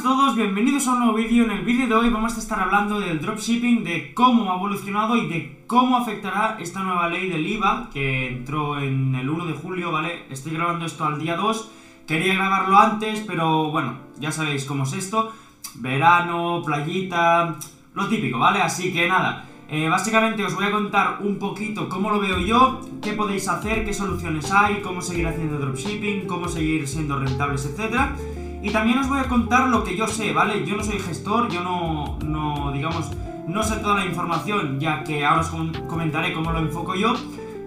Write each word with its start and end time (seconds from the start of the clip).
a 0.00 0.02
todos, 0.02 0.34
bienvenidos 0.34 0.86
a 0.86 0.92
un 0.92 1.00
nuevo 1.00 1.14
vídeo. 1.14 1.44
En 1.44 1.50
el 1.50 1.62
vídeo 1.62 1.86
de 1.86 1.94
hoy 1.94 2.08
vamos 2.08 2.34
a 2.34 2.38
estar 2.38 2.58
hablando 2.58 3.00
del 3.00 3.20
dropshipping, 3.20 3.84
de 3.84 4.14
cómo 4.14 4.50
ha 4.50 4.56
evolucionado 4.56 5.14
y 5.14 5.28
de 5.28 5.64
cómo 5.66 5.98
afectará 5.98 6.56
esta 6.58 6.82
nueva 6.82 7.10
ley 7.10 7.28
del 7.28 7.46
IVA 7.46 7.90
que 7.92 8.28
entró 8.28 8.80
en 8.80 9.14
el 9.14 9.28
1 9.28 9.44
de 9.44 9.52
julio, 9.52 9.92
¿vale? 9.92 10.24
Estoy 10.30 10.52
grabando 10.52 10.86
esto 10.86 11.04
al 11.04 11.18
día 11.18 11.36
2, 11.36 11.70
quería 12.06 12.32
grabarlo 12.32 12.78
antes, 12.78 13.22
pero 13.26 13.70
bueno, 13.70 13.98
ya 14.18 14.32
sabéis 14.32 14.64
cómo 14.64 14.84
es 14.84 14.94
esto. 14.94 15.32
Verano, 15.74 16.62
playita, 16.64 17.56
lo 17.92 18.08
típico, 18.08 18.38
¿vale? 18.38 18.62
Así 18.62 18.94
que 18.94 19.06
nada, 19.06 19.44
eh, 19.68 19.90
básicamente 19.90 20.42
os 20.42 20.54
voy 20.54 20.64
a 20.64 20.70
contar 20.70 21.18
un 21.20 21.38
poquito 21.38 21.90
cómo 21.90 22.08
lo 22.08 22.20
veo 22.20 22.38
yo, 22.38 22.80
qué 23.02 23.12
podéis 23.12 23.48
hacer, 23.48 23.84
qué 23.84 23.92
soluciones 23.92 24.50
hay, 24.50 24.80
cómo 24.80 25.02
seguir 25.02 25.26
haciendo 25.26 25.58
dropshipping, 25.58 26.26
cómo 26.26 26.48
seguir 26.48 26.88
siendo 26.88 27.18
rentables, 27.18 27.66
etcétera. 27.66 28.16
Y 28.62 28.70
también 28.70 28.98
os 28.98 29.08
voy 29.08 29.20
a 29.20 29.24
contar 29.24 29.68
lo 29.68 29.84
que 29.84 29.96
yo 29.96 30.06
sé, 30.06 30.32
¿vale? 30.32 30.66
Yo 30.66 30.76
no 30.76 30.84
soy 30.84 30.98
gestor, 30.98 31.48
yo 31.48 31.62
no, 31.62 32.18
no 32.24 32.72
digamos, 32.72 33.10
no 33.46 33.62
sé 33.62 33.76
toda 33.76 33.96
la 33.96 34.06
información, 34.06 34.78
ya 34.78 35.02
que 35.02 35.24
ahora 35.24 35.40
os 35.40 35.48
comentaré 35.86 36.32
cómo 36.32 36.52
lo 36.52 36.58
enfoco 36.58 36.94
yo. 36.94 37.14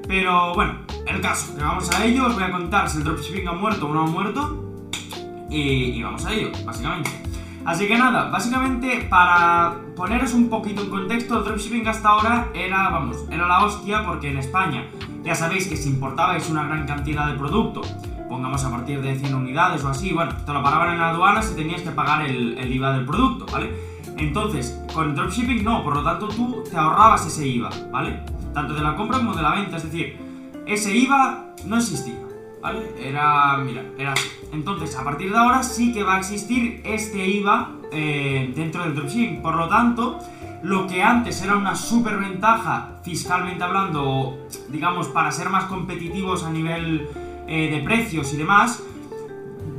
Pero 0.08 0.54
bueno, 0.54 0.76
el 1.08 1.22
caso, 1.22 1.54
vamos 1.60 1.90
a 1.92 2.06
ello, 2.06 2.28
os 2.28 2.36
voy 2.36 2.44
a 2.44 2.52
contar 2.52 2.90
si 2.90 2.98
el 2.98 3.04
dropshipping 3.06 3.48
ha 3.48 3.54
muerto 3.54 3.88
o 3.88 3.94
no 3.94 4.02
ha 4.04 4.08
muerto. 4.08 4.84
Y, 5.50 5.62
y 5.98 6.04
vamos 6.04 6.26
a 6.26 6.34
ello, 6.34 6.52
básicamente. 6.66 7.24
Así 7.66 7.88
que 7.88 7.98
nada, 7.98 8.30
básicamente 8.30 9.08
para 9.10 9.78
poneros 9.96 10.34
un 10.34 10.50
poquito 10.50 10.82
en 10.82 10.90
contexto, 10.90 11.40
el 11.40 11.46
dropshipping 11.46 11.88
hasta 11.88 12.10
ahora 12.10 12.50
era, 12.54 12.90
vamos, 12.90 13.18
era 13.32 13.48
la 13.48 13.64
hostia 13.64 14.06
porque 14.06 14.30
en 14.32 14.38
España 14.38 14.86
ya 15.24 15.34
sabéis 15.34 15.68
que 15.68 15.78
si 15.78 15.90
importabais 15.90 16.50
una 16.50 16.66
gran 16.66 16.86
cantidad 16.86 17.28
de 17.28 17.38
producto 17.38 17.82
pongamos 18.34 18.66
a 18.66 18.72
partir 18.72 19.00
de 19.00 19.16
100 19.16 19.36
unidades 19.36 19.84
o 19.84 19.90
así, 19.90 20.12
bueno, 20.12 20.34
te 20.44 20.52
lo 20.52 20.64
pagaban 20.64 20.94
en 20.94 21.00
la 21.00 21.10
aduana 21.12 21.44
si 21.44 21.54
tenías 21.54 21.84
que 21.84 21.92
pagar 21.92 22.26
el, 22.26 22.58
IVA 22.74 22.94
del 22.94 23.06
producto, 23.06 23.46
¿vale? 23.46 23.72
Entonces, 24.18 24.82
con 24.92 25.14
dropshipping 25.14 25.64
no, 25.64 25.84
por 25.84 25.98
lo 25.98 26.04
tanto 26.04 26.30
tú 26.30 26.64
te 26.68 26.76
ahorrabas 26.76 27.28
ese 27.28 27.48
IVA, 27.48 27.70
¿vale? 27.92 28.22
Tanto 28.52 28.74
de 28.74 28.82
la 28.82 28.96
compra 28.96 29.20
como 29.20 29.36
de 29.36 29.44
la 29.44 29.52
venta, 29.52 29.78
es 29.78 29.84
decir, 29.84 30.18
ese 30.66 30.98
IVA 30.98 31.54
no 31.68 31.78
existía, 31.78 32.18
¿vale? 32.60 32.92
Era, 33.00 33.56
mira, 33.58 33.84
era 34.00 34.14
así. 34.14 34.28
Entonces, 34.52 34.96
a 34.96 35.04
partir 35.04 35.32
de 35.32 35.38
ahora 35.38 35.62
sí 35.62 35.94
que 35.94 36.02
va 36.02 36.16
a 36.16 36.18
existir 36.18 36.82
este 36.86 37.28
IVA 37.28 37.70
eh, 37.92 38.52
dentro 38.56 38.82
del 38.82 38.96
dropshipping, 38.96 39.44
por 39.44 39.56
lo 39.56 39.68
tanto, 39.68 40.18
lo 40.64 40.88
que 40.88 41.04
antes 41.04 41.40
era 41.44 41.56
una 41.56 41.76
super 41.76 42.18
ventaja 42.18 42.94
fiscalmente 43.04 43.64
hablando, 43.64 44.48
digamos, 44.70 45.10
para 45.10 45.32
ser 45.32 45.52
más 45.52 45.66
competitivos 45.66 46.44
a 46.44 46.50
nivel 46.50 47.08
eh, 47.48 47.70
de 47.72 47.80
precios 47.82 48.34
y 48.34 48.38
demás, 48.38 48.84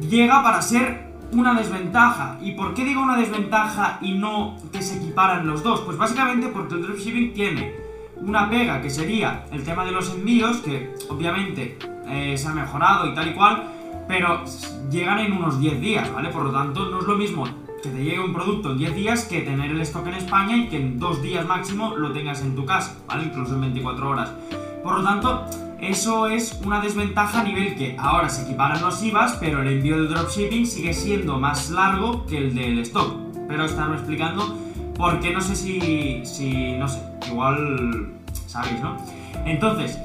llega 0.08 0.42
para 0.42 0.62
ser 0.62 1.14
una 1.32 1.54
desventaja. 1.54 2.38
¿Y 2.40 2.52
por 2.52 2.74
qué 2.74 2.84
digo 2.84 3.02
una 3.02 3.16
desventaja 3.16 3.98
y 4.00 4.12
no 4.12 4.56
que 4.72 4.82
se 4.82 4.98
equiparan 4.98 5.46
los 5.46 5.62
dos? 5.62 5.80
Pues 5.80 5.96
básicamente 5.96 6.48
porque 6.48 6.74
el 6.74 6.82
dropshipping 6.82 7.32
tiene 7.32 7.74
una 8.16 8.48
pega 8.48 8.80
que 8.80 8.90
sería 8.90 9.46
el 9.52 9.64
tema 9.64 9.84
de 9.84 9.92
los 9.92 10.12
envíos, 10.12 10.58
que 10.58 10.94
obviamente 11.08 11.78
eh, 12.08 12.36
se 12.36 12.48
ha 12.48 12.52
mejorado 12.52 13.10
y 13.10 13.14
tal 13.14 13.28
y 13.28 13.34
cual, 13.34 13.70
pero 14.06 14.44
llegan 14.90 15.18
en 15.18 15.32
unos 15.32 15.58
10 15.60 15.80
días, 15.80 16.12
¿vale? 16.12 16.28
Por 16.28 16.44
lo 16.44 16.52
tanto, 16.52 16.88
no 16.90 17.00
es 17.00 17.06
lo 17.06 17.16
mismo 17.16 17.44
que 17.82 17.90
te 17.90 18.02
llegue 18.02 18.20
un 18.20 18.32
producto 18.32 18.72
en 18.72 18.78
10 18.78 18.94
días 18.94 19.24
que 19.24 19.40
tener 19.42 19.70
el 19.70 19.80
stock 19.82 20.06
en 20.06 20.14
España 20.14 20.56
y 20.56 20.68
que 20.68 20.76
en 20.76 20.98
2 20.98 21.22
días 21.22 21.46
máximo 21.46 21.96
lo 21.96 22.12
tengas 22.12 22.40
en 22.42 22.54
tu 22.54 22.64
casa, 22.64 22.96
¿vale? 23.06 23.24
Incluso 23.24 23.54
en 23.54 23.62
24 23.62 24.08
horas. 24.08 24.32
Por 24.82 24.98
lo 24.98 25.04
tanto, 25.04 25.46
eso 25.90 26.28
es 26.28 26.60
una 26.64 26.80
desventaja 26.80 27.40
a 27.40 27.44
nivel 27.44 27.74
que 27.76 27.96
ahora 27.98 28.28
se 28.28 28.42
equiparan 28.42 28.80
los 28.80 29.02
IVAs, 29.02 29.34
pero 29.40 29.62
el 29.62 29.68
envío 29.68 30.00
de 30.02 30.08
dropshipping 30.08 30.66
sigue 30.66 30.94
siendo 30.94 31.38
más 31.38 31.70
largo 31.70 32.24
que 32.26 32.38
el 32.38 32.54
del 32.54 32.78
stock. 32.80 33.16
Pero 33.48 33.64
estarlo 33.64 33.94
explicando 33.94 34.58
porque 34.96 35.32
no 35.32 35.40
sé 35.40 35.56
si, 35.56 36.24
si, 36.24 36.72
no 36.72 36.88
sé, 36.88 37.00
igual 37.28 38.12
sabéis, 38.46 38.80
¿no? 38.80 38.96
Entonces, 39.44 39.98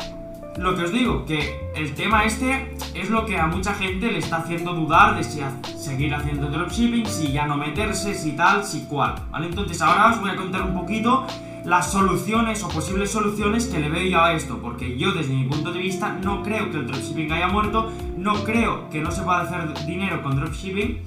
lo 0.57 0.75
que 0.75 0.83
os 0.83 0.91
digo, 0.91 1.25
que 1.25 1.71
el 1.75 1.93
tema 1.93 2.25
este 2.25 2.75
es 2.93 3.09
lo 3.09 3.25
que 3.25 3.37
a 3.37 3.47
mucha 3.47 3.73
gente 3.73 4.11
le 4.11 4.19
está 4.19 4.37
haciendo 4.37 4.73
dudar 4.73 5.15
de 5.15 5.23
si 5.23 5.41
seguir 5.77 6.13
haciendo 6.13 6.47
dropshipping, 6.47 7.05
si 7.05 7.31
ya 7.31 7.45
no 7.45 7.55
meterse, 7.55 8.13
si 8.13 8.33
tal, 8.33 8.65
si 8.65 8.81
cual, 8.81 9.15
¿vale? 9.31 9.47
Entonces 9.47 9.81
ahora 9.81 10.11
os 10.11 10.19
voy 10.19 10.31
a 10.31 10.35
contar 10.35 10.63
un 10.63 10.73
poquito 10.73 11.25
las 11.69 11.91
soluciones 11.91 12.63
o 12.63 12.67
posibles 12.67 13.11
soluciones 13.11 13.67
que 13.67 13.77
le 13.77 13.89
veo 13.89 14.09
yo 14.09 14.23
a 14.23 14.33
esto, 14.33 14.57
porque 14.57 14.97
yo 14.97 15.11
desde 15.11 15.35
mi 15.35 15.43
punto 15.43 15.71
de 15.71 15.77
vista 15.77 16.17
no 16.23 16.41
creo 16.41 16.71
que 16.71 16.77
el 16.77 16.87
dropshipping 16.87 17.31
haya 17.31 17.47
muerto, 17.47 17.91
no 18.17 18.43
creo 18.43 18.89
que 18.89 18.99
no 18.99 19.11
se 19.11 19.21
pueda 19.21 19.41
hacer 19.41 19.85
dinero 19.85 20.23
con 20.23 20.35
dropshipping, 20.35 20.97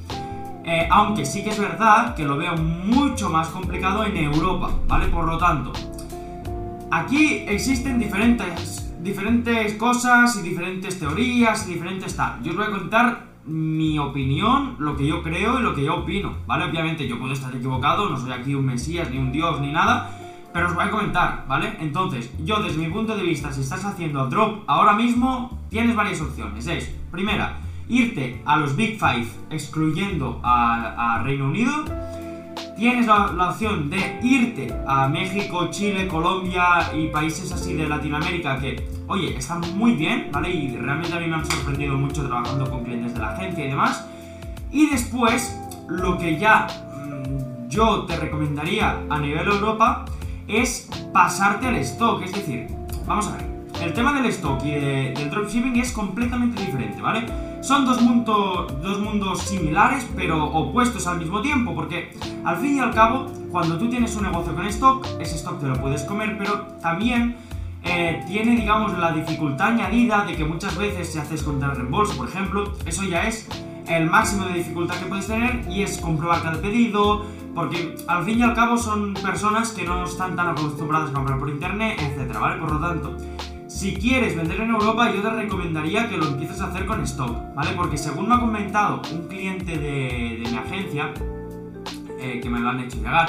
eh, 0.65 0.87
aunque 0.89 1.27
sí 1.27 1.43
que 1.43 1.51
es 1.51 1.59
verdad 1.59 2.15
que 2.15 2.25
lo 2.25 2.37
veo 2.37 2.57
mucho 2.57 3.29
más 3.29 3.49
complicado 3.49 4.05
en 4.05 4.17
Europa, 4.17 4.71
¿vale? 4.87 5.09
Por 5.09 5.27
lo 5.27 5.37
tanto, 5.37 5.73
aquí 6.93 7.43
existen 7.49 7.99
diferentes, 7.99 8.95
diferentes 9.03 9.75
cosas 9.75 10.37
y 10.37 10.43
diferentes 10.43 10.97
teorías 10.97 11.67
y 11.67 11.75
diferentes 11.75 12.15
tal. 12.15 12.41
Yo 12.45 12.53
os 12.53 12.57
voy 12.57 12.67
a 12.67 12.71
contar 12.71 13.25
mi 13.47 13.99
opinión, 13.99 14.77
lo 14.79 14.97
que 14.97 15.09
yo 15.09 15.25
creo 15.25 15.59
y 15.59 15.63
lo 15.65 15.75
que 15.75 15.83
yo 15.83 15.97
opino, 15.97 16.37
¿vale? 16.47 16.67
Obviamente 16.67 17.09
yo 17.09 17.19
puedo 17.19 17.33
estar 17.33 17.53
equivocado, 17.53 18.09
no 18.09 18.17
soy 18.17 18.31
aquí 18.31 18.55
un 18.55 18.67
mesías 18.67 19.11
ni 19.11 19.19
un 19.19 19.33
dios 19.33 19.61
ni 19.61 19.73
nada, 19.73 20.21
pero 20.53 20.69
os 20.69 20.75
voy 20.75 20.85
a 20.85 20.91
comentar, 20.91 21.45
¿vale? 21.49 21.77
Entonces, 21.81 22.31
yo 22.45 22.63
desde 22.63 22.79
mi 22.79 22.93
punto 22.93 23.17
de 23.17 23.23
vista, 23.23 23.53
si 23.53 23.63
estás 23.63 23.85
haciendo 23.85 24.27
drop 24.27 24.65
ahora 24.67 24.93
mismo, 24.93 25.59
tienes 25.71 25.97
varias 25.97 26.21
opciones. 26.21 26.67
Es, 26.67 26.95
primera, 27.11 27.57
irte 27.89 28.43
a 28.45 28.59
los 28.59 28.77
Big 28.77 28.99
Five 28.99 29.29
excluyendo 29.51 30.41
a, 30.43 31.23
Reino 31.25 31.47
Unido. 31.47 31.73
Tienes 32.77 33.07
la, 33.07 33.51
opción 33.51 33.89
de 33.91 34.19
irte 34.23 34.75
a 34.87 35.09
México, 35.09 35.69
Chile, 35.71 36.09
Colombia 36.09 36.93
y 36.95 37.09
países 37.09 37.53
así 37.53 37.75
de 37.75 37.89
Latinoamérica 37.89 38.59
que, 38.59 38.89
oye, 39.07 39.37
están 39.37 39.61
muy 39.77 39.93
bien, 39.93 40.29
¿vale? 40.33 40.51
Y 40.51 40.77
realmente 40.77 41.17
a 41.17 41.21
mí 41.21 41.29
me 41.29 41.37
han 41.37 41.47
sorprendido 41.47 41.97
mucho 41.97 42.27
trabajando 42.27 42.69
con 42.69 42.85
clientes 42.85 43.15
de 43.15 43.21
la 43.21 43.33
agencia 43.33 43.65
y 43.65 43.69
demás. 43.69 44.07
Y 44.71 44.91
después, 44.91 45.59
lo 45.89 46.19
que 46.19 46.39
ya 46.39 46.67
mm, 46.67 47.69
yo 47.69 48.05
te 48.05 48.17
recomendaría 48.17 49.01
a 49.09 49.19
nivel 49.19 49.47
Europa 49.47 50.05
es 50.53 50.89
pasarte 51.13 51.69
al 51.69 51.77
stock. 51.77 52.23
Es 52.23 52.33
decir, 52.33 52.69
vamos 53.07 53.27
a 53.29 53.37
ver. 53.37 53.53
El 53.83 53.93
tema 53.95 54.13
del 54.13 54.27
stock 54.27 54.65
y 54.65 54.71
del 54.71 55.31
dropshipping 55.31 55.77
es 55.77 55.93
completamente 55.93 56.61
diferente, 56.61 57.01
¿vale? 57.03 57.27
Son 57.63 57.85
dos, 57.85 57.99
dos 58.83 59.01
mundos 59.01 59.41
similares, 59.43 60.07
pero 60.15 60.45
opuestos 60.45 61.07
al 61.07 61.19
mismo 61.19 61.43
tiempo, 61.43 61.75
porque 61.75 62.17
al 62.45 62.59
fin 62.59 62.77
y 62.77 62.81
al 62.81 62.93
cabo, 62.93 63.27
cuando 63.51 63.79
tú 63.79 63.89
tienes 63.89 64.15
un 64.17 64.25
negocio 64.25 64.55
con 64.55 64.67
stock, 64.67 65.07
ese 65.21 65.37
stock 65.37 65.61
te 65.61 65.67
lo 65.67 65.81
puedes 65.81 66.03
comer, 66.03 66.37
pero 66.39 66.63
también 66.81 67.37
eh, 67.85 68.23
tiene, 68.29 68.55
digamos, 68.55 68.97
la 68.99 69.13
dificultad 69.13 69.69
añadida 69.69 70.25
de 70.25 70.37
que 70.37 70.45
muchas 70.45 70.77
veces 70.77 71.13
si 71.13 71.19
haces 71.19 71.43
contra 71.43 71.71
el 71.71 71.77
reembolso, 71.77 72.17
por 72.17 72.29
ejemplo, 72.29 72.73
eso 72.87 73.03
ya 73.05 73.27
es 73.27 73.49
el 73.89 74.09
máximo 74.09 74.45
de 74.47 74.55
dificultad 74.55 74.97
que 74.97 75.07
puedes 75.07 75.27
tener 75.27 75.65
y 75.69 75.83
es 75.83 75.99
comprobar 75.99 76.43
cada 76.43 76.61
pedido, 76.61 77.25
porque 77.55 77.97
al 78.07 78.25
fin 78.25 78.39
y 78.39 78.43
al 78.43 78.55
cabo 78.55 78.79
son 78.79 79.15
personas 79.15 79.73
que 79.73 79.85
no 79.85 80.05
están 80.05 80.37
tan 80.37 80.49
acostumbradas 80.49 81.11
a 81.11 81.13
comprar 81.13 81.39
por 81.39 81.49
internet, 81.49 81.99
etcétera, 82.01 82.41
¿vale? 82.41 82.61
Por 82.61 82.73
lo 82.73 82.81
tanto, 82.81 83.17
si 83.69 83.95
quieres 83.97 84.37
vender 84.37 84.61
en 84.61 84.71
Europa, 84.71 85.13
yo 85.13 85.23
te 85.23 85.31
recomendaría 85.31 86.09
que 86.09 86.17
lo 86.17 86.29
empieces 86.29 86.61
a 86.61 86.67
hacer 86.67 86.87
con 86.87 87.03
stock, 87.03 87.55
¿vale? 87.55 87.71
Porque 87.77 87.99
según 87.99 88.29
me 88.29 88.35
ha 88.35 88.41
comentado 88.41 89.03
un 89.13 89.29
cliente 89.29 89.77
de, 89.79 90.43
mi 90.51 90.57
agencia, 90.57 91.13
eh, 92.19 92.41
que 92.43 92.49
me 92.49 92.61
lo 92.61 92.69
han 92.69 92.81
hecho 92.81 92.99
llegar, 92.99 93.29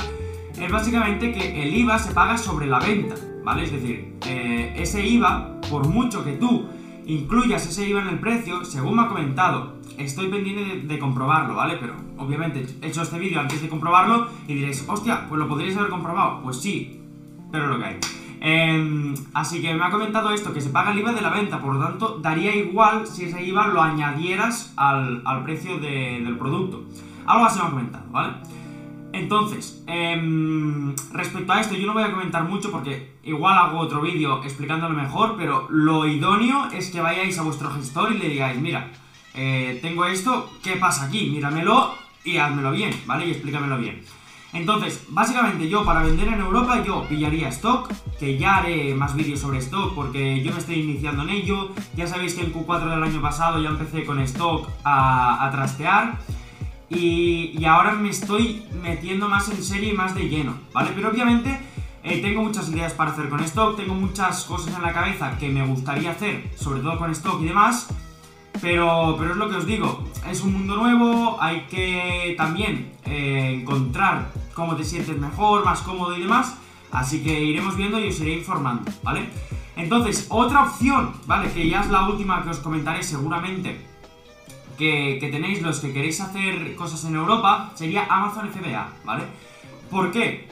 es 0.58 0.72
básicamente 0.72 1.32
que 1.32 1.64
el 1.64 1.76
IVA 1.76 1.98
se 1.98 2.14
paga 2.14 2.38
sobre 2.38 2.68
la 2.68 2.80
venta, 2.80 3.16
¿vale? 3.44 3.64
Es 3.64 3.72
decir, 3.72 4.16
eh, 4.28 4.74
ese 4.78 5.06
IVA, 5.06 5.60
por 5.70 5.88
mucho 5.88 6.24
que 6.24 6.34
tú 6.34 6.68
incluyas 7.06 7.68
ese 7.68 7.88
IVA 7.88 8.02
en 8.02 8.08
el 8.10 8.20
precio, 8.20 8.64
según 8.66 8.96
me 8.96 9.04
ha 9.04 9.08
comentado, 9.08 9.74
estoy 9.98 10.28
pendiente 10.28 10.88
de, 10.88 11.00
comprobarlo, 11.00 11.56
¿vale? 11.56 11.78
Pero 11.80 11.96
obviamente 12.18 12.66
he 12.82 12.88
hecho 12.88 13.02
este 13.02 13.20
vídeo 13.20 13.40
antes 13.40 13.62
de 13.62 13.70
comprobarlo 13.70 14.28
y 14.48 14.56
diréis, 14.56 14.86
hostia, 14.88 15.28
pues 15.28 15.40
lo 15.40 15.48
podríais 15.48 15.78
haber 15.78 15.90
comprobado. 15.90 16.42
Pues 16.42 16.62
sí, 16.62 17.02
pero 17.52 17.68
lo 17.68 17.80
que 17.80 17.86
hay. 17.86 18.00
Em, 18.46 19.14
así 19.34 19.62
que 19.62 19.74
me 19.74 19.86
ha 19.86 19.90
comentado 19.90 20.32
esto, 20.32 20.54
que 20.54 20.60
se 20.60 20.70
paga 20.70 20.92
el 20.92 21.00
IVA 21.00 21.14
de 21.14 21.22
la 21.22 21.30
venta, 21.30 21.62
por 21.62 21.76
lo 21.76 21.86
tanto, 21.86 22.20
daría 22.22 22.54
igual 22.56 23.08
si 23.08 23.26
ese 23.26 23.42
IVA 23.42 23.68
lo 23.68 23.82
añadieras 23.82 24.74
al, 24.76 25.24
precio 25.44 25.78
del 25.80 26.38
producto. 26.38 26.84
Algo 27.26 27.46
así 27.46 27.60
me 27.60 27.68
ha 27.68 27.70
comentado, 27.70 28.06
¿vale? 28.12 28.34
Entonces, 29.14 29.84
em, 29.86 30.96
respecto 31.14 31.54
a 31.54 31.62
esto, 31.62 31.76
yo 31.76 31.86
no 31.86 31.94
voy 31.94 32.04
a 32.04 32.12
comentar 32.12 32.44
mucho 32.44 32.72
porque 32.72 33.14
igual 33.24 33.56
hago 33.58 33.80
otro 33.80 34.02
vídeo 34.02 34.44
explicándolo 34.44 34.96
mejor, 34.96 35.36
pero 35.38 35.68
lo 35.70 36.08
idóneo 36.08 36.70
es 36.74 36.90
que 36.90 37.00
vayáis 37.00 37.38
a 37.38 37.44
vuestro 37.44 37.72
gestor 37.72 38.12
y 38.12 38.18
le 38.18 38.30
digáis, 38.30 38.60
mira, 38.60 38.92
eh, 39.36 39.80
tengo 39.84 40.06
esto, 40.06 40.52
¿qué 40.64 40.78
pasa 40.78 41.06
aquí? 41.06 41.30
Míramelo 41.30 41.94
y 42.26 42.38
házmelo 42.38 42.72
bien, 42.72 42.92
¿vale? 43.06 43.28
Y 43.28 43.32
explícamelo 43.32 43.78
bien. 43.78 44.02
Entonces, 44.52 45.06
básicamente 45.10 45.70
yo 45.70 45.86
para 45.86 46.04
vender 46.04 46.28
en 46.28 46.40
Europa 46.40 46.84
yo 46.84 47.08
pillaría 47.08 47.50
stock, 47.50 47.92
que 48.20 48.38
ya 48.38 48.58
haré 48.58 48.96
más 48.96 49.16
vídeos 49.16 49.40
sobre 49.40 49.60
stock 49.60 49.94
porque 49.94 50.44
yo 50.44 50.52
me 50.52 50.60
estoy 50.60 50.76
iniciando 50.76 51.24
en 51.24 51.30
ello. 51.30 51.72
Ya 51.96 52.08
sabéis 52.08 52.36
que 52.36 52.42
en 52.42 52.54
Q4 52.54 52.90
del 52.90 53.04
año 53.04 53.22
pasado 53.22 53.62
ya 53.62 53.70
empecé 53.70 54.06
con 54.06 54.20
stock 54.20 54.70
a, 54.84 55.46
a 55.46 55.52
trastear. 55.52 56.20
Y, 56.94 57.66
ahora 57.66 57.94
me 57.94 58.10
estoy 58.10 58.64
metiendo 58.82 59.28
más 59.30 59.50
en 59.50 59.64
serie 59.64 59.94
y 59.94 59.94
más 59.94 60.16
de 60.16 60.30
lleno, 60.30 60.56
¿vale? 60.74 60.92
Pero 60.96 61.10
obviamente 61.10 61.60
eh, 62.04 62.22
tengo 62.22 62.44
muchas 62.44 62.70
ideas 62.70 62.94
para 62.94 63.12
hacer 63.12 63.30
con 63.30 63.40
stock, 63.42 63.76
tengo 63.78 63.96
muchas 63.96 64.44
cosas 64.44 64.76
en 64.76 64.82
la 64.82 64.94
cabeza 64.94 65.38
que 65.38 65.50
me 65.50 65.66
gustaría 65.66 66.12
hacer, 66.12 66.52
sobre 66.56 66.82
todo 66.82 66.98
con 66.98 67.12
stock 67.12 67.42
y 67.42 67.46
demás, 67.46 67.88
pero, 68.62 69.16
pero 69.18 69.32
es 69.32 69.38
lo 69.38 69.50
que 69.50 69.56
os 69.56 69.66
digo, 69.66 70.04
es 70.30 70.42
un 70.42 70.54
mundo 70.54 70.76
nuevo, 70.76 71.38
hay 71.42 71.62
que 71.68 72.36
también 72.38 72.92
eh, 73.06 73.60
encontrar 73.62 74.32
cómo 74.54 74.76
te 74.76 74.84
sientes 74.84 75.18
mejor, 75.18 75.66
más 75.66 75.82
cómodo 75.82 76.16
y 76.16 76.22
demás, 76.22 76.58
así 76.92 77.24
que 77.24 77.44
iremos 77.44 77.76
viendo 77.76 78.00
y 78.00 78.10
os 78.10 78.20
iré 78.20 78.36
informando, 78.36 78.92
¿vale? 79.02 79.30
Entonces, 79.76 80.28
otra 80.30 80.64
opción, 80.64 81.14
¿vale? 81.26 81.52
Que 81.52 81.68
ya 81.68 81.82
es 81.82 81.90
la 81.90 82.08
última 82.08 82.44
que 82.44 82.50
os 82.50 82.60
comentaré 82.60 83.02
seguramente, 83.02 83.93
que, 84.78 85.30
tenéis 85.32 85.62
los 85.62 85.80
que 85.80 85.94
queréis 85.94 86.20
hacer 86.22 86.76
cosas 86.76 87.04
en 87.06 87.16
Europa 87.16 87.72
sería 87.76 88.06
Amazon 88.10 88.50
FBA, 88.50 88.90
¿vale? 89.06 89.24
¿Por 89.90 90.12
qué? 90.12 90.48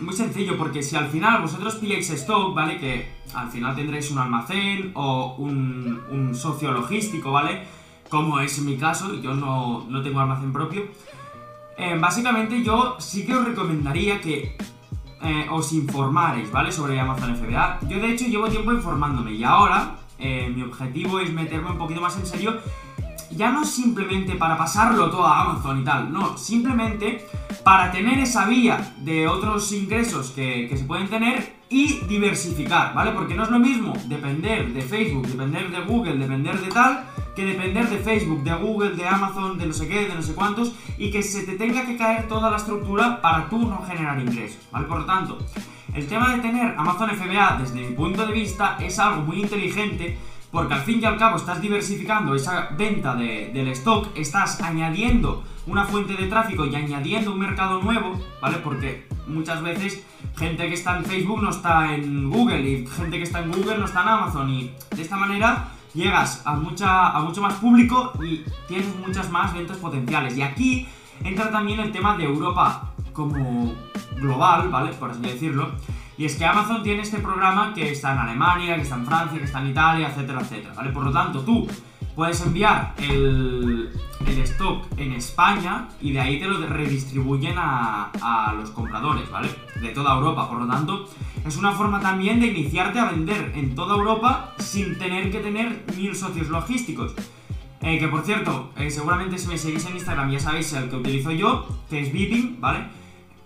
Muy 0.00 0.14
sencillo, 0.14 0.56
porque 0.56 0.82
si 0.82 0.96
al 0.96 1.08
final 1.08 1.42
vosotros 1.42 1.76
pilláis 1.76 2.10
stock, 2.10 2.54
¿vale? 2.54 2.78
Que 2.78 3.10
al 3.34 3.50
final 3.50 3.74
tendréis 3.74 4.10
un 4.10 4.18
almacén 4.18 4.92
o 4.94 5.34
un, 5.38 6.34
socio 6.34 6.72
logístico, 6.72 7.32
¿vale? 7.32 7.62
Como 8.08 8.40
es 8.40 8.58
mi 8.60 8.76
caso, 8.76 9.14
yo 9.20 9.34
no, 9.34 9.86
tengo 10.02 10.20
almacén 10.20 10.52
propio. 10.52 10.82
Eh, 11.78 11.96
básicamente 11.98 12.62
yo 12.62 12.96
sí 12.98 13.26
que 13.26 13.34
os 13.34 13.44
recomendaría 13.44 14.20
que 14.20 14.56
eh, 15.22 15.46
os 15.50 15.72
informaréis, 15.72 16.50
¿vale? 16.50 16.72
Sobre 16.72 16.98
Amazon 17.00 17.36
FBA. 17.36 17.80
Yo 17.88 17.98
de 17.98 18.12
hecho 18.12 18.26
llevo 18.26 18.48
tiempo 18.48 18.72
informándome 18.72 19.32
y 19.32 19.44
ahora 19.44 19.96
eh, 20.18 20.50
mi 20.54 20.62
objetivo 20.62 21.20
es 21.20 21.32
meterme 21.32 21.70
un 21.70 21.78
poquito 21.78 22.00
más 22.00 22.16
en 22.16 22.26
serio 22.26 22.58
ya 23.36 23.50
no 23.50 23.64
simplemente 23.64 24.34
para 24.34 24.56
pasarlo 24.56 25.10
todo 25.10 25.26
a 25.26 25.42
Amazon 25.42 25.80
y 25.80 25.84
tal, 25.84 26.12
no, 26.12 26.36
simplemente 26.38 27.26
para 27.62 27.90
tener 27.90 28.18
esa 28.18 28.46
vía 28.46 28.94
de 28.98 29.28
otros 29.28 29.72
ingresos 29.72 30.30
que, 30.30 30.72
se 30.76 30.84
pueden 30.84 31.08
tener 31.08 31.56
y 31.68 31.98
diversificar, 32.06 32.94
¿vale? 32.94 33.10
Porque 33.10 33.34
no 33.34 33.42
es 33.42 33.50
lo 33.50 33.58
mismo 33.58 33.92
depender 34.06 34.72
de 34.72 34.82
Facebook, 34.82 35.26
depender 35.26 35.70
de 35.70 35.80
Google, 35.80 36.16
depender 36.16 36.60
de 36.60 36.68
tal, 36.68 37.04
que 37.34 37.44
depender 37.44 37.88
de 37.88 37.98
Facebook, 37.98 38.42
de 38.44 38.54
Google, 38.54 38.90
de 38.90 39.06
Amazon, 39.06 39.58
de 39.58 39.66
no 39.66 39.72
sé 39.72 39.88
qué, 39.88 40.06
de 40.06 40.14
no 40.14 40.22
sé 40.22 40.34
cuántos, 40.34 40.72
y 40.96 41.10
que 41.10 41.22
se 41.22 41.42
te 41.42 41.56
tenga 41.56 41.84
que 41.84 41.96
caer 41.96 42.28
toda 42.28 42.50
la 42.50 42.56
estructura 42.56 43.20
para 43.20 43.48
tú 43.48 43.58
no 43.58 43.82
generar 43.82 44.18
ingresos, 44.20 44.62
¿vale? 44.70 44.86
Por 44.86 45.00
lo 45.00 45.04
tanto, 45.04 45.38
el 45.92 46.06
tema 46.06 46.34
de 46.34 46.42
tener 46.42 46.74
Amazon 46.78 47.10
FBA, 47.10 47.58
desde 47.60 47.80
mi 47.80 47.94
punto 47.94 48.26
de 48.26 48.32
vista, 48.32 48.76
es 48.80 48.98
algo 48.98 49.22
muy 49.22 49.40
inteligente 49.40 50.16
porque 50.56 50.72
al 50.72 50.80
fin 50.80 51.00
y 51.02 51.04
al 51.04 51.18
cabo 51.18 51.36
estás 51.36 51.60
diversificando 51.60 52.34
esa 52.34 52.70
venta 52.78 53.14
del 53.14 53.68
stock, 53.68 54.08
estás 54.14 54.58
añadiendo 54.62 55.44
una 55.66 55.84
fuente 55.84 56.14
de 56.14 56.28
tráfico 56.28 56.64
y 56.64 56.74
añadiendo 56.74 57.32
un 57.32 57.40
mercado 57.40 57.82
nuevo, 57.82 58.18
¿vale? 58.40 58.56
Porque 58.64 59.06
muchas 59.26 59.62
veces 59.62 60.02
gente 60.34 60.66
que 60.66 60.72
está 60.72 60.96
en 60.96 61.04
Facebook 61.04 61.42
no 61.42 61.50
está 61.50 61.94
en 61.94 62.30
Google 62.30 62.60
y 62.62 62.86
gente 62.86 63.18
que 63.18 63.24
está 63.24 63.40
en 63.40 63.52
Google 63.52 63.76
no 63.76 63.84
está 63.84 64.00
en 64.00 64.08
Amazon 64.08 64.48
y 64.48 64.72
de 64.96 65.02
esta 65.02 65.18
manera 65.18 65.72
llegas 65.92 66.40
a, 66.46 66.54
mucha, 66.54 67.08
a 67.10 67.20
mucho 67.20 67.42
más 67.42 67.52
público 67.56 68.14
y 68.24 68.42
tienes 68.66 68.86
muchas 69.06 69.30
más 69.30 69.52
ventas 69.52 69.76
potenciales. 69.76 70.38
Y 70.38 70.40
aquí 70.42 70.88
entra 71.22 71.50
también 71.50 71.80
el 71.80 71.92
tema 71.92 72.16
de 72.16 72.24
Europa 72.24 72.94
como 73.16 73.74
global, 74.20 74.68
¿vale? 74.68 74.92
Por 74.92 75.10
así 75.10 75.22
decirlo 75.22 75.72
y 76.18 76.24
es 76.24 76.36
que 76.36 76.46
Amazon 76.46 76.82
tiene 76.82 77.02
este 77.02 77.18
programa 77.18 77.74
que 77.74 77.90
está 77.90 78.12
en 78.12 78.18
Alemania, 78.18 78.76
que 78.76 78.82
está 78.82 78.94
en 78.94 79.04
Francia, 79.04 79.38
que 79.38 79.44
está 79.44 79.60
en 79.60 79.68
Italia, 79.68 80.08
etcétera, 80.08 80.40
etcétera, 80.40 80.74
¿vale? 80.74 80.90
Por 80.90 81.04
lo 81.04 81.12
tanto, 81.12 81.40
tú 81.40 81.66
puedes 82.14 82.40
enviar 82.40 82.94
el, 82.98 83.92
stock 84.42 84.86
en 84.96 85.12
España 85.12 85.88
y 86.00 86.12
de 86.12 86.20
ahí 86.20 86.38
te 86.38 86.46
lo 86.46 86.66
redistribuyen 86.66 87.54
a, 87.58 88.10
a, 88.20 88.54
los 88.54 88.70
compradores, 88.70 89.30
¿vale? 89.30 89.48
De 89.80 89.88
toda 89.90 90.14
Europa. 90.14 90.48
Por 90.48 90.60
lo 90.60 90.66
tanto, 90.66 91.08
es 91.44 91.56
una 91.56 91.72
forma 91.72 92.00
también 92.00 92.40
de 92.40 92.46
iniciarte 92.46 92.98
a 92.98 93.10
vender 93.10 93.52
en 93.54 93.74
toda 93.74 93.96
Europa 93.96 94.54
sin 94.58 94.98
tener 94.98 95.30
que 95.30 95.40
tener 95.40 95.84
mil 95.96 96.14
socios 96.14 96.48
logísticos. 96.48 97.14
Eh, 97.82 97.98
que 97.98 98.08
por 98.08 98.24
cierto, 98.24 98.70
eh, 98.78 98.90
seguramente 98.90 99.38
si 99.38 99.48
me 99.48 99.58
seguís 99.58 99.84
en 99.86 99.96
Instagram 99.96 100.30
ya 100.30 100.40
sabéis 100.40 100.72
el 100.72 100.88
que 100.88 100.96
utilizo 100.96 101.30
yo, 101.30 101.68
que 101.90 102.00
es 102.00 102.12
Beeping, 102.12 102.60
¿vale? 102.60 102.86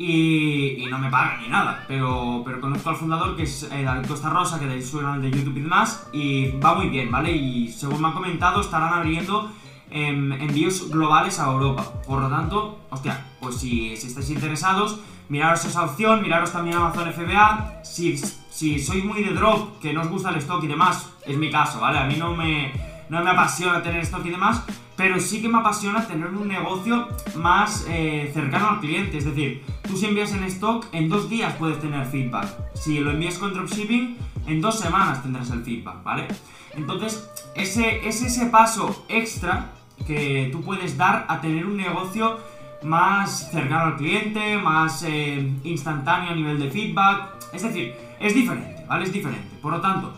Y, 0.02 0.87
no 0.88 0.99
me 0.99 1.11
pagan 1.11 1.43
ni 1.43 1.49
nada, 1.49 1.85
pero, 1.87 2.41
pero 2.43 2.58
conozco 2.58 2.88
al 2.88 2.97
fundador 2.97 3.37
que 3.37 3.43
es 3.43 3.64
eh, 3.64 3.82
David 3.85 4.08
Costa 4.08 4.31
Rosa, 4.31 4.58
que 4.58 4.64
de 4.64 4.82
su 4.82 4.99
canal 4.99 5.20
de 5.20 5.31
YouTube 5.31 5.58
y 5.58 5.61
demás, 5.61 6.08
y 6.11 6.52
va 6.52 6.75
muy 6.75 6.88
bien, 6.88 7.11
¿vale? 7.11 7.32
Y 7.32 7.69
según 7.69 8.00
me 8.00 8.08
han 8.08 8.14
comentado, 8.14 8.62
estarán 8.62 8.94
abriendo 8.94 9.52
em, 9.91 10.32
envíos 10.32 10.88
globales 10.88 11.38
a 11.38 11.52
Europa. 11.52 11.85
Por 12.06 12.23
lo 12.23 12.31
tanto, 12.31 12.79
hostia, 12.88 13.26
pues 13.41 13.56
si, 13.56 13.94
si 13.99 14.06
estáis 14.06 14.31
interesados, 14.31 15.00
miraros 15.29 15.67
esa 15.67 15.85
opción, 15.85 16.23
miraros 16.23 16.50
también 16.50 16.79
Amazon 16.79 17.12
FBA. 17.12 17.82
Si, 17.85 18.17
si 18.17 18.81
sois 18.81 19.05
muy 19.05 19.23
de 19.23 19.35
drop, 19.35 19.81
que 19.81 19.93
no 19.93 20.00
os 20.00 20.08
gusta 20.08 20.31
el 20.31 20.37
stock 20.37 20.64
y 20.64 20.69
demás, 20.69 21.11
es 21.26 21.37
mi 21.37 21.50
caso, 21.50 21.79
¿vale? 21.79 21.99
A 21.99 22.06
mí 22.06 22.17
no 22.17 22.35
me, 22.35 22.73
no 23.11 23.23
me 23.23 23.31
apasiona 23.32 23.82
tener 23.82 24.00
stock 24.00 24.25
y 24.25 24.31
demás, 24.31 24.64
pero 25.00 25.19
sí 25.19 25.41
que 25.41 25.49
me 25.49 25.56
apasiona 25.56 26.06
tener 26.06 26.29
un 26.29 26.47
negocio 26.47 27.08
más 27.37 27.87
eh, 27.88 28.31
cercano 28.35 28.69
al 28.69 28.81
cliente. 28.81 29.17
Es 29.17 29.25
decir, 29.25 29.64
tú 29.88 29.97
si 29.97 30.05
envías 30.05 30.32
en 30.32 30.44
stock, 30.44 30.85
en 30.93 31.08
dos 31.08 31.31
días 31.31 31.55
puedes 31.55 31.81
tener 31.81 32.05
feedback. 32.05 32.47
Si 32.75 33.00
lo 33.00 33.11
envías 33.11 33.38
con 33.38 33.55
dropshipping, 33.55 34.19
en 34.47 34.61
dos 34.61 34.79
semanas 34.79 35.23
tendrás 35.23 35.49
el 35.52 35.64
feedback, 35.64 36.02
¿vale? 36.02 36.29
Entonces, 36.75 37.31
ese 37.55 38.06
es 38.06 38.20
ese 38.20 38.47
paso 38.50 39.06
extra 39.08 39.73
que 40.06 40.50
tú 40.52 40.61
puedes 40.61 40.99
dar 40.99 41.25
a 41.31 41.41
tener 41.41 41.64
un 41.64 41.79
negocio 41.79 42.38
más 42.82 43.50
cercano 43.50 43.93
al 43.93 43.97
cliente, 43.97 44.58
más 44.58 45.02
eh, 45.05 45.50
instantáneo 45.64 46.32
a 46.32 46.35
nivel 46.35 46.61
de 46.61 46.70
feedback. 46.70 47.55
Es 47.55 47.62
decir, 47.62 47.94
es 48.20 48.35
diferente, 48.35 48.85
¿vale? 48.87 49.05
Es 49.05 49.12
diferente. 49.14 49.49
Por 49.62 49.73
lo 49.73 49.81
tanto, 49.81 50.12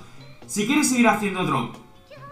si 0.45 0.67
quieres 0.67 0.89
seguir 0.89 1.07
haciendo 1.07 1.45
drop, 1.45 1.77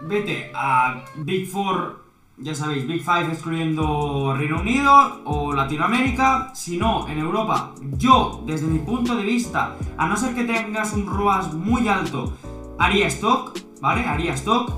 vete 0.01 0.51
a 0.53 1.05
Big 1.15 1.47
Four 1.47 2.00
ya 2.41 2.55
sabéis, 2.55 2.87
Big 2.87 3.03
Five 3.03 3.31
excluyendo 3.31 4.33
Reino 4.35 4.61
Unido 4.61 5.21
o 5.25 5.53
Latinoamérica, 5.53 6.51
si 6.55 6.77
no, 6.77 7.07
en 7.07 7.19
Europa, 7.19 7.73
yo, 7.97 8.43
desde 8.45 8.67
mi 8.67 8.79
punto 8.79 9.15
de 9.15 9.23
vista, 9.23 9.75
a 9.97 10.07
no 10.07 10.17
ser 10.17 10.33
que 10.33 10.43
tengas 10.43 10.93
un 10.93 11.05
ROAS 11.05 11.53
muy 11.53 11.87
alto, 11.87 12.33
haría 12.79 13.07
stock, 13.07 13.57
¿vale? 13.79 14.05
Haría 14.05 14.33
stock. 14.33 14.73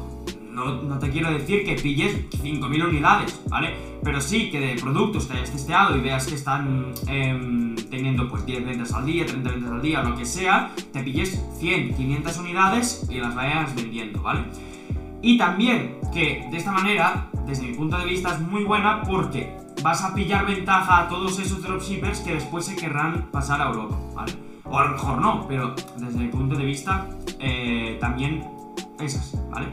No, 0.51 1.00
te 1.00 1.10
quiero 1.10 1.31
decir 1.31 1.65
que 1.65 1.74
pilles 1.74 2.30
5.000 2.30 2.88
unidades, 2.88 3.42
¿vale? 3.50 3.74
Pero 4.04 4.21
sí 4.21 4.51
que 4.51 4.60
de 4.60 4.75
productos 4.80 5.25
que 5.25 5.33
hayas 5.33 5.51
testeado 5.51 5.98
y 5.98 6.01
veas 6.01 6.27
que 6.27 6.36
están 6.36 6.94
em, 7.07 7.75
teniendo 7.89 8.29
pues 8.29 8.46
10 8.46 8.63
ventas 8.63 8.93
al 8.93 9.03
día, 9.03 9.25
30 9.25 9.50
ventas 9.50 9.72
al 9.72 9.82
día, 9.82 10.03
lo 10.03 10.15
que 10.15 10.25
sea, 10.25 10.70
te 10.91 11.01
pilles 11.01 11.43
100, 11.58 11.96
500 11.96 12.38
unidades 12.38 13.08
y 13.10 13.15
las 13.15 13.34
vayas 13.34 13.74
vendiendo, 13.74 14.22
¿vale? 14.22 14.43
Y 15.24 15.38
también 15.38 16.00
que 16.13 16.48
de 16.51 16.58
esta 16.58 16.72
manera 16.74 17.30
desde 17.48 17.63
mi 17.63 17.74
punto 17.74 17.98
de 17.98 18.06
vista 18.06 18.34
es 18.34 18.42
muy 18.42 18.65
buena 18.65 19.01
porque 19.03 19.58
vas 19.82 20.03
a 20.03 20.13
pillar 20.13 20.46
ventaja 20.46 21.00
a 21.00 21.08
todos 21.08 21.39
esos 21.39 21.63
dropshippers 21.63 22.20
que 22.20 22.34
después 22.34 22.65
se 22.65 22.75
querrán 22.75 23.30
pasar 23.32 23.62
a 23.62 23.70
Europa, 23.70 23.98
¿vale? 24.13 24.34
O 24.65 24.77
a 24.77 24.86
lo 24.86 24.92
mejor 24.92 25.22
no, 25.22 25.46
pero 25.48 25.74
desde 25.98 26.20
mi 26.20 26.27
punto 26.27 26.56
de 26.56 26.65
vista 26.65 27.08
eh, 27.39 27.98
también 28.01 28.44
es 29.00 29.15
así, 29.15 29.38
¿vale? 29.50 29.68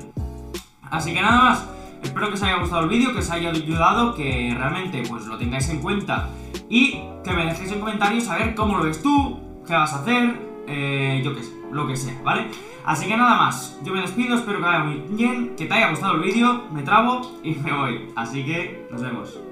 Así 0.88 1.12
que 1.12 1.21
nada 1.21 1.37
más, 1.37 1.69
espero 2.00 2.28
que 2.28 2.35
os 2.35 2.42
haya 2.45 2.59
gustado 2.59 2.85
el 2.85 2.88
vídeo, 2.88 3.12
que 3.12 3.19
os 3.19 3.30
haya 3.30 3.50
ayudado, 3.50 4.14
que 4.14 4.54
realmente 4.57 5.02
pues 5.09 5.26
lo 5.26 5.37
tengáis 5.37 5.69
en 5.69 5.80
cuenta 5.80 6.28
y 6.69 7.00
que 7.25 7.33
me 7.33 7.47
dejéis 7.47 7.73
en 7.73 7.80
comentarios 7.80 8.28
a 8.28 8.37
ver 8.37 8.54
cómo 8.54 8.78
lo 8.78 8.85
ves 8.85 9.02
tú, 9.02 9.40
qué 9.66 9.75
vas 9.75 9.92
a 9.95 10.02
hacer, 10.02 10.49
eh, 10.69 11.23
yo 11.25 11.35
qué 11.35 11.42
sé, 11.42 11.60
lo 11.70 11.86
que 11.86 11.96
sea, 11.96 12.20
¿vale? 12.22 12.48
Así 12.84 13.06
que 13.06 13.16
nada 13.16 13.36
más, 13.36 13.78
yo 13.82 13.92
me 13.92 14.00
despido, 14.00 14.36
espero 14.36 14.58
que 14.58 14.64
vaya 14.64 14.84
muy 14.84 15.02
bien, 15.10 15.54
que 15.56 15.66
te 15.66 15.74
haya 15.74 15.90
gustado 15.90 16.14
el 16.14 16.22
vídeo, 16.22 16.64
me 16.72 16.82
trabo 16.82 17.38
y 17.42 17.54
me 17.54 17.72
voy. 17.72 18.12
Así 18.16 18.44
que 18.44 18.86
nos 18.90 19.02
vemos. 19.02 19.50